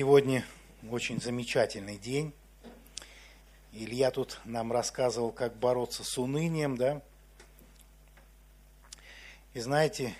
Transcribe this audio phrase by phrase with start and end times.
[0.00, 0.46] Сегодня
[0.90, 2.32] очень замечательный день.
[3.74, 7.02] Илья тут нам рассказывал, как бороться с унынием, да?
[9.52, 10.14] И знаете,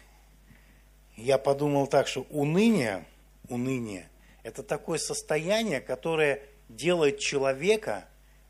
[1.17, 3.07] я подумал так, что уныние,
[3.49, 4.07] уныние,
[4.43, 8.05] это такое состояние, которое делает человека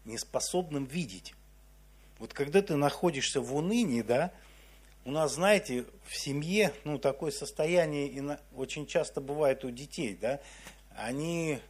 [0.05, 1.35] неспособным видеть.
[2.19, 4.33] Вот когда ты находишься в унынии, да,
[5.05, 10.41] у нас, знаете, в семье, ну, такое состояние очень часто бывает у детей, да,
[11.03, 11.61] они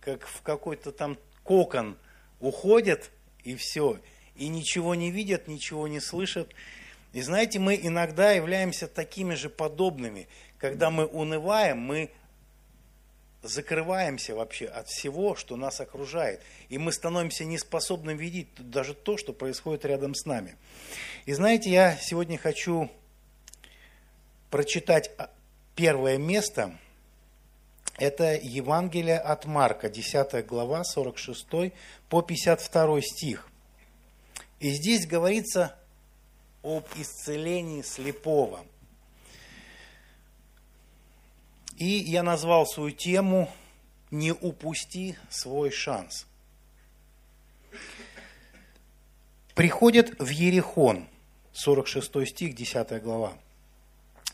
[0.00, 1.98] как в какой-то там кокон
[2.40, 3.10] уходят,
[3.44, 4.00] и все,
[4.36, 6.54] и ничего не видят, ничего не слышат.
[7.12, 10.28] И знаете, мы иногда являемся такими же подобными.
[10.58, 12.10] Когда мы унываем, мы
[13.42, 16.40] закрываемся вообще от всего, что нас окружает.
[16.68, 20.56] И мы становимся неспособны видеть даже то, что происходит рядом с нами.
[21.26, 22.90] И знаете, я сегодня хочу
[24.50, 25.10] прочитать
[25.74, 26.78] первое место.
[28.00, 31.74] Это Евангелие от Марка, 10 глава, 46
[32.08, 33.46] по 52 стих.
[34.58, 35.76] И здесь говорится
[36.62, 38.64] об исцелении слепого.
[41.76, 43.52] И я назвал свою тему
[44.10, 46.26] «Не упусти свой шанс».
[49.54, 51.06] Приходит в Ерехон,
[51.52, 53.34] 46 стих, 10 глава.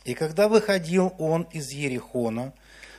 [0.05, 2.55] «И когда выходил он из Ерехона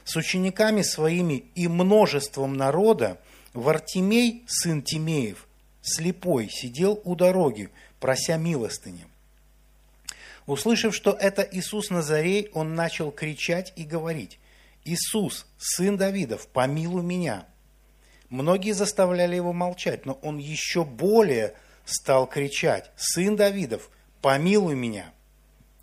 [0.08, 3.20] с учениками своими и множеством народа,
[3.54, 5.46] Вартимей, сын Тимеев,
[5.82, 9.06] слепой, сидел у дороги, прося милостыни.
[10.46, 14.40] Услышав, что это Иисус Назарей, он начал кричать и говорить,
[14.86, 17.46] «Иисус, сын Давидов, помилуй меня!»
[18.30, 23.90] Многие заставляли его молчать, но он еще более стал кричать, «Сын Давидов,
[24.22, 25.12] помилуй меня!»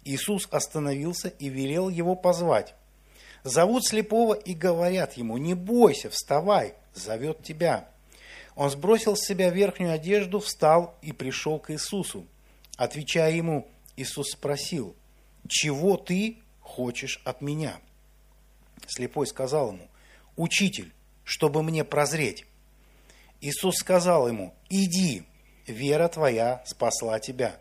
[0.07, 2.75] Иисус остановился и велел его позвать.
[3.45, 7.89] Зовут слепого и говорят ему, «Не бойся, вставай, зовет тебя».
[8.57, 12.27] Он сбросил с себя верхнюю одежду, встал и пришел к Иисусу.
[12.77, 14.95] Отвечая ему, Иисус спросил,
[15.49, 17.81] чего ты хочешь от меня?
[18.87, 19.89] Слепой сказал ему,
[20.37, 20.93] учитель,
[21.25, 22.47] чтобы мне прозреть.
[23.41, 25.25] Иисус сказал ему, иди,
[25.67, 27.57] вера твоя спасла тебя.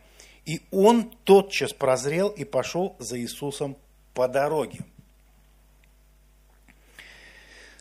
[0.46, 3.78] И он тотчас прозрел и пошел за Иисусом
[4.14, 4.80] по дороге.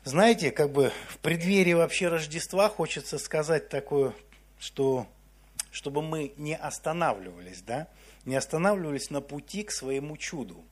[0.05, 4.15] Знаете, как бы в преддверии вообще Рождества хочется сказать такое,
[4.59, 5.07] что
[5.71, 7.87] чтобы мы не останавливались, да,
[8.25, 10.65] не останавливались на пути к своему чуду.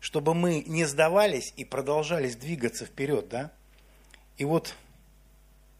[0.00, 3.52] Чтобы мы не сдавались и продолжались двигаться вперед, да?
[4.38, 4.74] И вот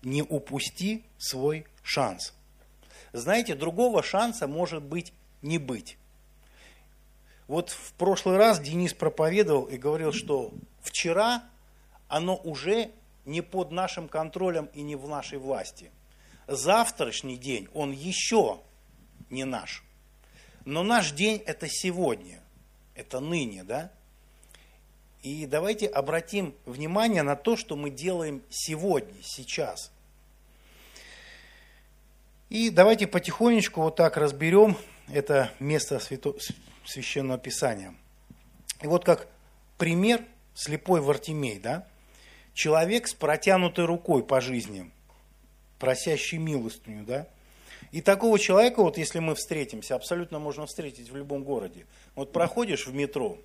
[0.03, 2.35] не упусти свой шанс.
[3.15, 5.97] Знаете, другого шанса может быть не быть.
[7.49, 11.45] Вот в прошлый раз Денис проповедовал и говорил, что вчера
[12.09, 12.91] оно уже
[13.25, 15.91] не под нашим контролем и не в нашей власти.
[16.47, 18.61] Завтрашний день, он еще
[19.31, 19.83] не наш.
[20.65, 22.41] Но наш день это сегодня,
[22.95, 23.91] это ныне, да?
[25.23, 29.91] И давайте обратим внимание на то, что мы делаем сегодня, сейчас.
[32.51, 34.77] И давайте потихонечку вот так разберем
[35.09, 36.35] это место свято...
[36.85, 37.95] священного писания.
[38.83, 39.29] И вот как
[39.79, 41.87] пример слепой Вартимей, да?
[42.55, 44.91] Человек с протянутой рукой по жизни,
[45.79, 47.27] просящий милостыню, да?
[47.91, 51.87] И такого человека, вот если мы встретимся, абсолютно можно встретить в любом городе.
[52.15, 53.39] Вот проходишь в метро,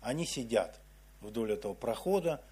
[0.00, 0.80] они сидят
[1.20, 2.42] вдоль этого прохода.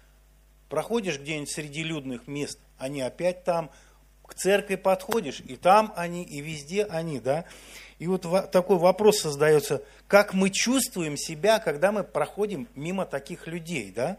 [0.69, 3.69] Проходишь где-нибудь среди людных мест, они опять там.
[4.25, 7.45] К церкви подходишь, и там они, и везде они, да.
[7.99, 8.21] И вот
[8.51, 14.17] такой вопрос создается, как мы чувствуем себя, когда мы проходим мимо таких людей, да?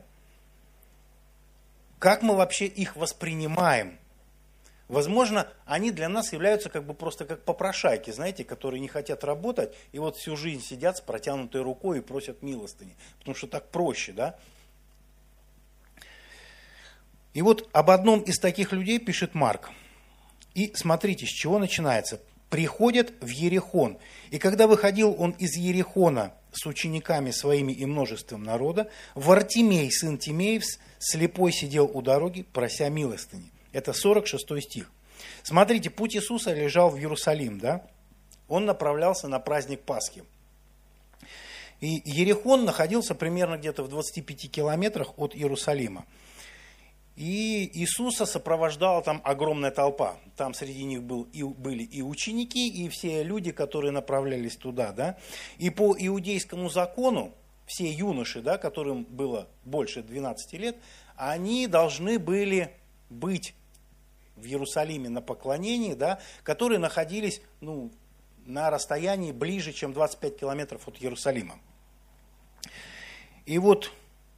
[2.05, 3.99] Как мы вообще их воспринимаем?
[4.89, 9.75] Возможно, они для нас являются как бы просто как попрошайки, знаете, которые не хотят работать
[9.93, 14.13] и вот всю жизнь сидят с протянутой рукой и просят милостыни, потому что так проще,
[14.13, 14.39] да?
[17.33, 19.71] И вот об одном из таких людей пишет Марк.
[20.53, 22.21] И смотрите, с чего начинается.
[22.55, 23.99] Приходят в Ерехон.
[24.31, 30.63] И когда выходил он из Ерехона с учениками своими и множеством народа, Вартимей, сын Тимеев,
[31.01, 33.51] слепой сидел у дороги, прося милостыни.
[33.73, 34.93] Это 46 стих.
[35.43, 37.85] Смотрите, путь Иисуса лежал в Иерусалим, да?
[38.47, 40.23] Он направлялся на праздник Пасхи.
[41.81, 46.07] И Ерехон находился примерно где-то в 25 километрах от Иерусалима.
[47.17, 50.17] И Иисуса сопровождала там огромная толпа.
[50.37, 54.93] Там среди них был, и, были и ученики, и все люди, которые направлялись туда.
[54.93, 55.17] Да?
[55.59, 57.33] И по иудейскому закону
[57.67, 60.77] все юноши, да, которым было больше 12 лет,
[61.17, 62.75] они должны были
[63.11, 63.55] быть
[64.37, 67.93] в Иерусалиме на поклонении, да, которые находились ну,
[68.45, 71.59] на расстоянии ближе, чем 25 километров от Иерусалима.
[73.47, 73.93] И вот,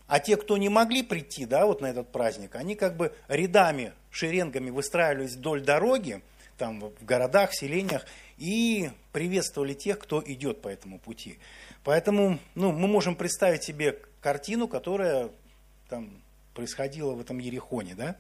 [0.07, 3.93] а те, кто не могли прийти да, вот на этот праздник, они как бы рядами,
[4.11, 6.23] шеренгами выстраивались вдоль дороги,
[6.59, 8.07] там в городах, селениях,
[8.39, 11.39] и приветствовали тех, кто идет по этому пути.
[11.85, 15.31] Поэтому ну, мы можем представить себе картину, которая
[15.89, 16.11] там
[16.55, 17.95] происходила в этом Ерехоне.
[17.95, 18.17] Да?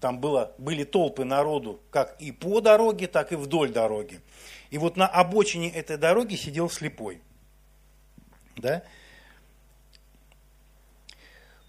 [0.00, 4.20] Там было, были толпы народу как и по дороге, так и вдоль дороги.
[4.70, 7.20] И вот на обочине этой дороги сидел слепой.
[8.56, 8.82] Да?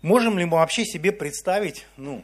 [0.08, 2.24] Можем ли мы вообще себе представить ну,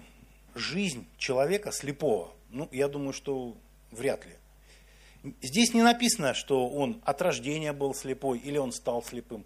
[0.55, 2.31] жизнь человека слепого?
[2.49, 3.57] Ну, я думаю, что
[3.91, 5.33] вряд ли.
[5.41, 9.43] Здесь не написано, что он от рождения был слепой или он стал слепым.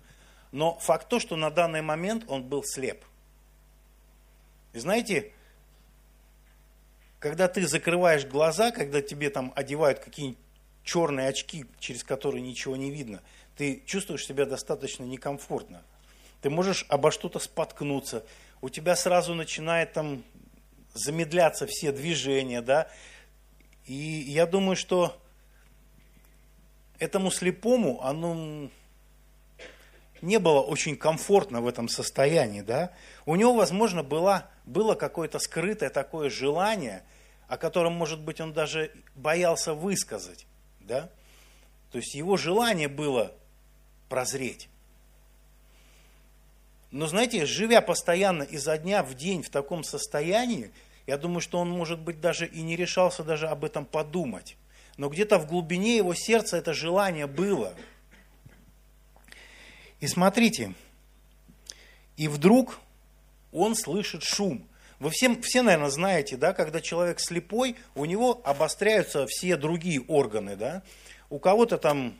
[0.51, 3.03] Но факт то, что на данный момент он был слеп.
[4.73, 5.31] И знаете,
[7.17, 10.37] когда ты закрываешь глаза, когда тебе там одевают какие-нибудь
[10.83, 13.23] черные очки, через которые ничего не видно,
[13.55, 15.81] ты чувствуешь себя достаточно некомфортно.
[16.47, 18.23] Ты можешь обо что-то споткнуться,
[18.61, 20.23] у тебя сразу начинает там
[20.93, 22.87] замедляться все движения, да.
[23.83, 25.21] И я думаю, что
[26.99, 28.69] этому слепому, оно
[30.21, 32.93] не было очень комфортно в этом состоянии, да.
[33.25, 37.03] У него, возможно, было, было какое-то скрытое такое желание,
[37.49, 40.47] о котором, может быть, он даже боялся высказать,
[40.79, 41.09] да.
[41.91, 43.33] То есть его желание было
[44.07, 44.69] прозреть.
[46.91, 50.71] Но знаете, живя постоянно изо дня в день в таком состоянии,
[51.05, 54.57] я думаю, что он, может быть, даже и не решался даже об этом подумать.
[54.97, 57.73] Но где-то в глубине его сердца это желание было.
[59.99, 60.73] И смотрите,
[62.15, 62.79] и вдруг
[63.51, 64.67] он слышит шум.
[64.99, 70.55] Вы все, все, наверное, знаете, да, когда человек слепой, у него обостряются все другие органы,
[70.55, 70.83] да.
[71.29, 72.17] У кого-то там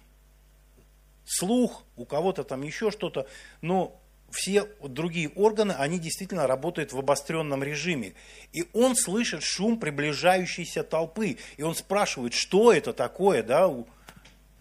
[1.26, 3.28] слух, у кого-то там еще что-то,
[3.62, 8.14] но все другие органы, они действительно работают в обостренном режиме.
[8.52, 11.38] И он слышит шум приближающейся толпы.
[11.58, 13.74] И он спрашивает, что это такое, да?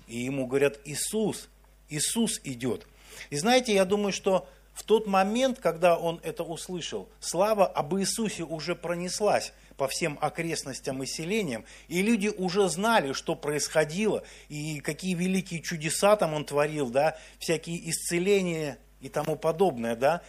[0.06, 1.48] И ему говорят, Иисус,
[1.88, 2.86] Иисус идет.
[3.30, 8.44] И знаете, я думаю, что в тот момент, когда он это услышал, слава об Иисусе
[8.44, 15.14] уже пронеслась по всем окрестностям и селениям, и люди уже знали, что происходило, и какие
[15.14, 20.22] великие чудеса там он творил, да, всякие исцеления и тому подобное, да.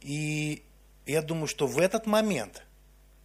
[0.00, 0.62] И
[1.06, 2.64] я думаю, что в этот момент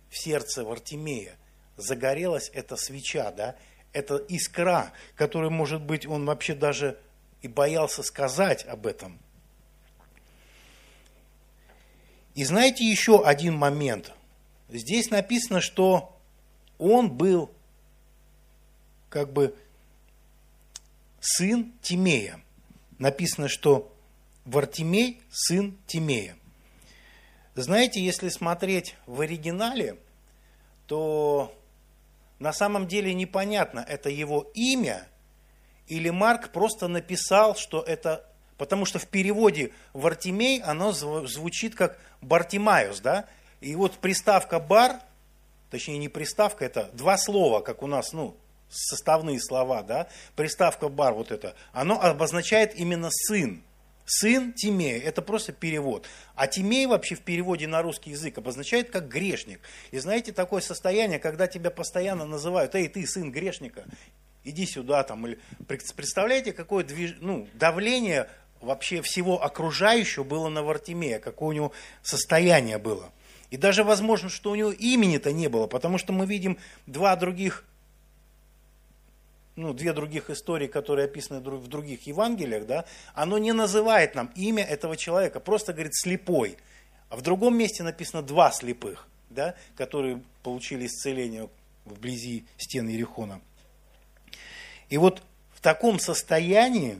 [0.10, 1.38] в сердце Вартимея
[1.78, 3.56] загорелась эта свеча, да,
[3.94, 7.00] эта искра, которую, может быть, он вообще даже
[7.42, 9.20] и боялся сказать об этом.
[12.34, 14.12] И знаете еще один момент.
[14.68, 16.20] Здесь написано, что
[16.78, 17.50] он был
[19.10, 19.56] как бы
[21.22, 22.42] сын Тимея.
[22.98, 23.95] Написано, что
[24.46, 26.36] Вартимей– сын Тимея.
[27.56, 29.98] Знаете, если смотреть в оригинале,
[30.88, 31.54] то
[32.40, 35.08] на самом деле непонятно, это его имя
[35.88, 38.26] или Марк просто написал, что это...
[38.58, 43.26] Потому что в переводе Вартимей оно звучит как Бартимайус, да?
[43.60, 45.02] И вот приставка «бар»,
[45.72, 48.38] точнее не приставка, это два слова, как у нас, ну,
[48.70, 50.08] составные слова, да?
[50.38, 53.62] Приставка «бар» вот это, оно обозначает именно «сын».
[54.06, 56.08] Сын Тимея, это просто перевод.
[56.36, 59.62] А Тимей вообще в переводе на русский язык обозначает как грешник.
[59.92, 63.86] И знаете, такое состояние, когда тебя постоянно называют, эй, ты сын грешника,
[64.44, 65.26] иди сюда там.
[65.26, 65.40] Или,
[65.96, 67.16] представляете, какое движ...
[67.20, 68.30] ну, давление
[68.62, 71.72] вообще всего окружающего было на Вартимея, какое у него
[72.04, 73.12] состояние было.
[73.50, 77.66] И даже возможно, что у него имени-то не было, потому что мы видим два других
[79.56, 84.64] ну, две других истории, которые описаны в других Евангелиях, да, оно не называет нам имя
[84.64, 86.58] этого человека, просто говорит слепой.
[87.10, 91.50] А в другом месте написано два слепых, да, которые получили исцеление
[91.86, 93.40] вблизи стен Ерехона.
[94.90, 95.22] И вот
[95.54, 97.00] в таком состоянии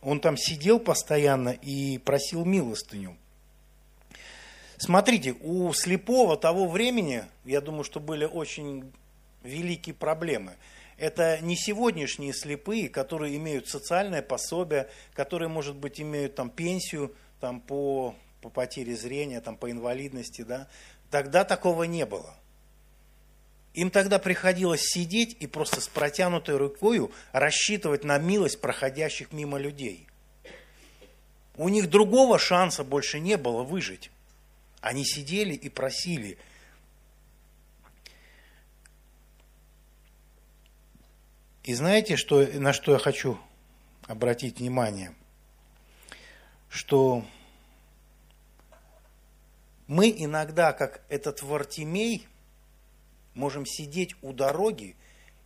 [0.00, 3.16] он там сидел постоянно и просил милостыню.
[4.76, 8.92] Смотрите, у слепого того времени, я думаю, что были очень
[9.42, 10.52] великие проблемы–
[10.98, 17.60] это не сегодняшние слепые, которые имеют социальное пособие, которые, может быть, имеют там пенсию там,
[17.60, 20.42] по, по потере зрения, там, по инвалидности.
[20.42, 20.68] Да?
[21.10, 22.34] Тогда такого не было.
[23.74, 30.08] Им тогда приходилось сидеть и просто с протянутой рукой рассчитывать на милость проходящих мимо людей.
[31.56, 34.10] У них другого шанса больше не было выжить.
[34.80, 36.38] Они сидели и просили.
[41.68, 43.38] И знаете, что, на что я хочу
[44.06, 45.14] обратить внимание?
[46.70, 47.26] Что
[49.86, 52.26] мы иногда, как этот Вартимей,
[53.34, 54.96] можем сидеть у дороги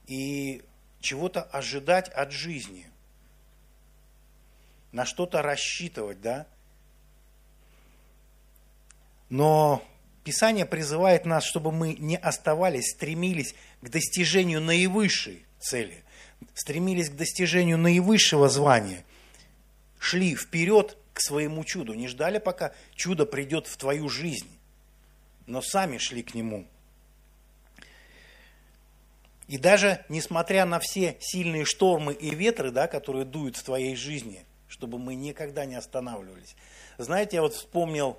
[0.07, 0.63] и
[1.01, 2.87] чего-то ожидать от жизни,
[4.93, 6.47] на что-то рассчитывать, да?
[9.29, 9.83] Но
[10.23, 16.02] Писание призывает нас, чтобы мы не оставались, стремились к достижению наивысшей цели,
[16.55, 19.05] стремились к достижению наивысшего звания,
[19.99, 24.51] шли вперед к своему чуду, не ждали, пока чудо придет в твою жизнь,
[25.47, 26.67] но сами шли к нему.
[29.49, 34.47] И даже несмотря на все сильные штормы и ветры, да, которые дуют в твоей жизни,
[34.69, 36.57] чтобы мы никогда не останавливались.
[36.97, 38.19] Знаете, я вот вспомнил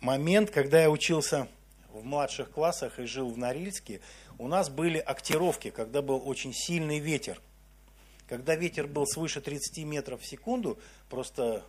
[0.00, 1.48] момент, когда я учился
[1.92, 4.00] в младших классах и жил в Норильске,
[4.38, 7.40] у нас были актировки, когда был очень сильный ветер.
[8.28, 10.78] Когда ветер был свыше 30 метров в секунду,
[11.10, 11.64] просто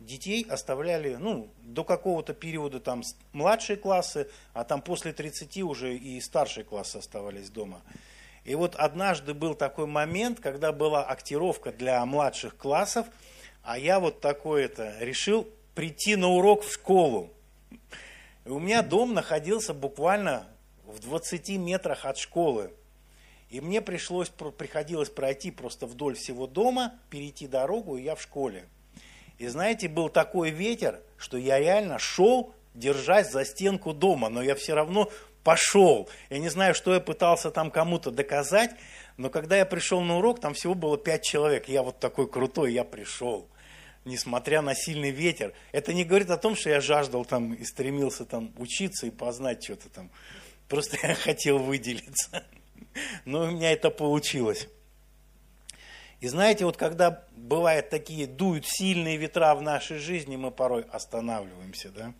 [0.00, 6.20] детей оставляли, ну, до какого-то периода там младшие классы, а там после 30 уже и
[6.20, 7.82] старшие классы оставались дома.
[8.44, 13.06] И вот однажды был такой момент, когда была актировка для младших классов,
[13.62, 17.30] а я вот такой это решил прийти на урок в школу.
[18.44, 20.46] И у меня дом находился буквально
[20.94, 22.72] в 20 метрах от школы.
[23.50, 28.64] И мне пришлось, приходилось пройти просто вдоль всего дома, перейти дорогу, и я в школе.
[29.38, 34.54] И знаете, был такой ветер, что я реально шел, держась за стенку дома, но я
[34.54, 35.10] все равно
[35.42, 36.08] пошел.
[36.30, 38.70] Я не знаю, что я пытался там кому-то доказать,
[39.16, 41.68] но когда я пришел на урок, там всего было пять человек.
[41.68, 43.48] Я вот такой крутой, я пришел
[44.04, 45.52] несмотря на сильный ветер.
[45.72, 49.64] Это не говорит о том, что я жаждал там и стремился там учиться и познать
[49.64, 50.10] что-то там.
[50.68, 52.44] Просто я хотел выделиться.
[53.24, 54.68] Но у меня это получилось.
[56.20, 61.90] И знаете, вот когда бывают такие, дуют сильные ветра в нашей жизни, мы порой останавливаемся,
[61.90, 62.14] да?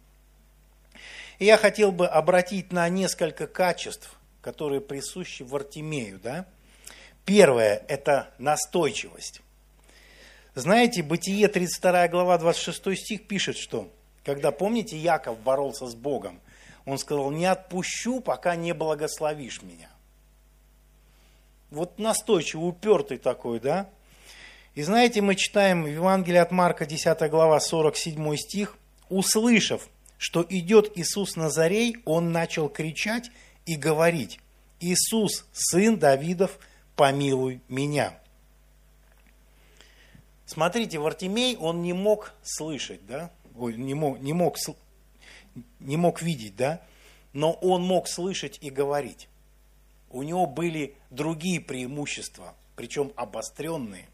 [1.39, 6.47] И я хотел бы обратить на несколько качеств, которые присущи в Артемею, да?
[7.25, 9.41] Первое– это настойчивость.
[10.55, 13.91] Знаете, Бытие 32 глава 26 стих пишет, что
[14.25, 16.41] когда, помните, Яков боролся с Богом,
[16.85, 19.88] он сказал, не отпущу, пока не благословишь меня.
[21.71, 23.88] Вот настойчивый, упертый такой, да?
[24.75, 28.76] И знаете, мы читаем в Евангелии от Марка, 10 глава, 47 стих,
[29.09, 29.88] услышав,
[30.19, 33.31] что идет Иисус Назарей, он начал кричать
[33.67, 34.41] и говорить,
[34.81, 36.59] Иисус, сын Давидов,
[36.97, 38.19] помилуй меня.
[40.47, 43.31] Смотрите, Вартимей, он не мог слышать, да?
[43.57, 44.57] Ой, не мог, не мог,
[45.81, 46.81] не мог видеть, да?
[47.33, 49.29] Но он мог слышать и говорить.
[50.11, 54.07] У него были другие преимущества, причем обостренные.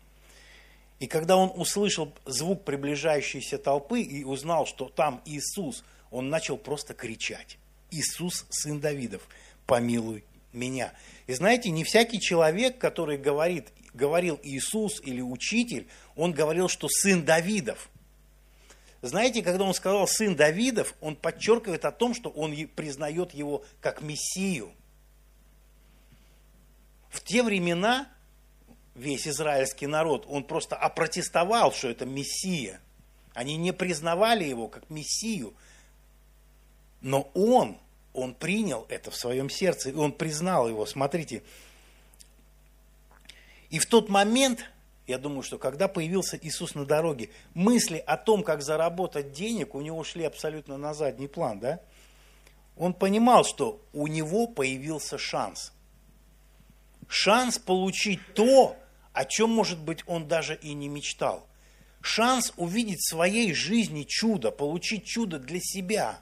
[0.99, 6.95] И когда он услышал звук приближающейся толпы и узнал, что там Иисус, он начал просто
[6.95, 7.59] кричать.
[7.91, 9.27] Иисус, сын Давидов,
[9.67, 10.93] помилуй меня.
[11.27, 17.25] И знаете, не всякий человек, который говорит, говорил Иисус или учитель, он говорил, что сын
[17.25, 17.89] Давидов.
[19.02, 24.02] Знаете, когда он сказал сын Давидов, он подчеркивает о том, что он признает его как
[24.02, 24.73] Мессию.
[27.09, 28.09] В те времена
[28.95, 32.80] весь израильский народ, он просто опротестовал, что это Мессия.
[33.35, 35.54] Они не признавали его как Мессию.
[37.00, 37.78] Но он,
[38.12, 40.85] он принял это в своем сердце, и он признал его.
[40.85, 41.42] Смотрите,
[43.71, 44.64] и в тот момент,
[45.11, 49.81] я думаю, что когда появился Иисус на дороге, мысли о том, как заработать денег, у
[49.81, 51.81] него шли абсолютно на задний план, да?
[52.76, 55.73] Он понимал, что у него появился шанс.
[57.09, 58.76] Шанс получить то,
[59.12, 61.45] о чем, может быть, он даже и не мечтал.
[62.00, 66.21] Шанс увидеть в своей жизни чудо, получить чудо для себя,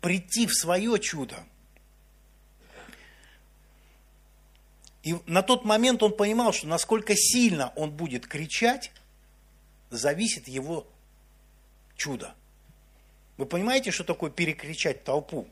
[0.00, 1.36] прийти в свое чудо–
[5.06, 8.90] И на тот момент он понимал, что насколько сильно он будет кричать,
[9.88, 10.84] зависит его
[11.96, 12.34] чудо.
[13.36, 15.46] Вы понимаете, что такое перекричать толпу?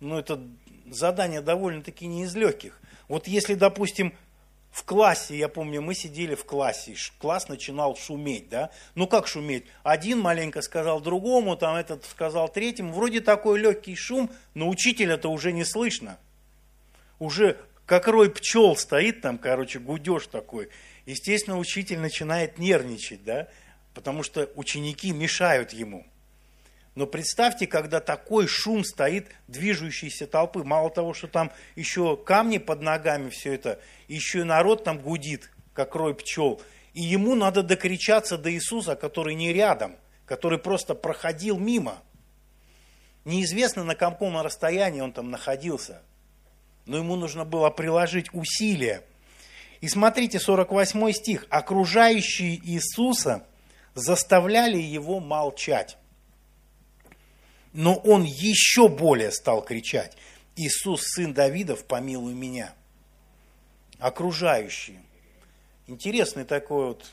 [0.00, 0.38] Ну, это
[0.90, 2.78] задание довольно-таки не из легких.
[3.08, 4.12] Вот если, допустим,
[4.70, 8.68] в классе, я помню, мы сидели в классе, класс начинал шуметь, да?
[8.94, 9.64] Ну как шуметь?
[9.82, 15.52] Один маленько сказал другому, там этот сказал третьему, вроде такой легкий шум, но учителя-то уже
[15.52, 16.18] не слышно.
[17.18, 20.70] Уже как рой пчел стоит там, короче, гудеж такой.
[21.06, 23.48] Естественно, учитель начинает нервничать, да.
[23.92, 26.06] потому что ученики мешают ему.
[26.94, 30.62] Но представьте, когда такой шум стоит движущейся толпы.
[30.62, 35.50] Мало того, что там еще камни под ногами все это, еще и народ там гудит,
[35.72, 36.62] как рой пчел.
[36.92, 42.00] И ему надо докричаться до Иисуса, который не рядом, который просто проходил мимо.
[43.24, 46.02] Неизвестно, на каком расстоянии он там находился.
[46.86, 49.02] Но ему нужно было приложить усилия.
[49.80, 51.46] И смотрите, 48 стих.
[51.50, 53.46] «Окружающие Иисуса
[53.94, 55.96] заставляли его молчать».
[57.72, 60.16] Но он еще более стал кричать,
[60.56, 62.72] «Иисус, сын Давидов, помилуй меня».
[63.98, 65.02] Окружающие.
[65.86, 67.12] Интересный такой вот,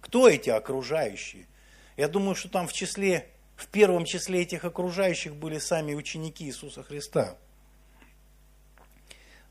[0.00, 1.46] кто эти окружающие?
[1.96, 6.82] Я думаю, что там в числе, в первом числе этих окружающих были сами ученики Иисуса
[6.82, 7.36] Христа.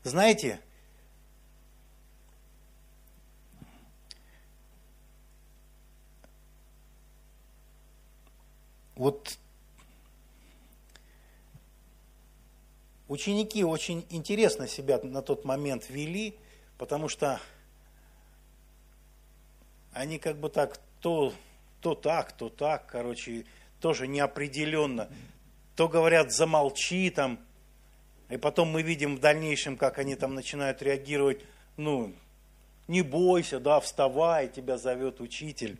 [0.08, 0.60] Знаете,
[8.96, 9.38] вот
[13.08, 16.36] Ученики очень интересно себя на тот момент вели,
[16.76, 17.40] потому что
[19.94, 21.32] они как бы так то,
[21.80, 23.46] то так, то так, короче,
[23.80, 25.08] тоже неопределенно.
[25.74, 27.38] То говорят, замолчи там,
[28.28, 31.40] и потом мы видим в дальнейшем, как они там начинают реагировать,
[31.76, 32.14] ну,
[32.86, 35.78] не бойся, да, вставай, тебя зовет учитель.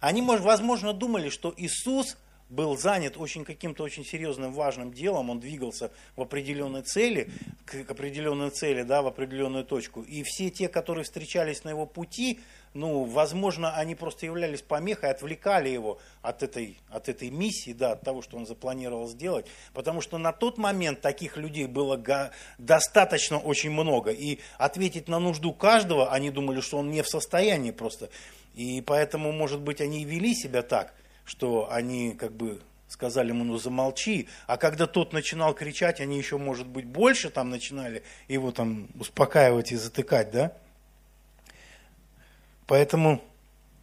[0.00, 2.16] Они, возможно, думали, что Иисус–
[2.52, 7.30] был занят очень каким-то очень серьезным, важным делом, он двигался в определенной цели,
[7.64, 10.02] к определенной цели, да, в определенную точку.
[10.02, 12.40] И все те, которые встречались на его пути,
[12.74, 18.02] ну, возможно, они просто являлись помехой, отвлекали его от этой, от этой миссии, да, от
[18.02, 19.46] того, что он запланировал сделать.
[19.72, 22.02] Потому что на тот момент таких людей было
[22.58, 24.10] достаточно очень много.
[24.10, 28.10] И ответить на нужду каждого, они думали, что он не в состоянии просто.
[28.54, 30.92] И поэтому, может быть, они и вели себя так–
[31.24, 32.60] что они как бы
[32.92, 37.50] сказали ему, ну замолчи, а когда тот начинал кричать, они еще, может быть, больше там
[37.50, 40.52] начинали его там успокаивать и затыкать, да?
[42.66, 43.22] Поэтому,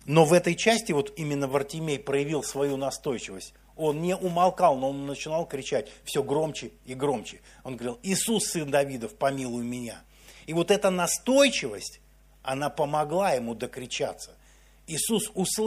[0.05, 3.53] но в этой части вот именно Вартимей проявил свою настойчивость.
[3.75, 7.41] Он не умолкал, но он начинал кричать все громче и громче.
[7.63, 10.01] Он говорил, Иисус, сын Давидов, помилуй меня.
[10.45, 11.99] И вот эта настойчивость,
[12.43, 14.31] она помогла ему докричаться.
[14.87, 15.49] Иисус услышал